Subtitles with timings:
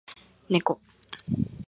[0.49, 0.79] ねこ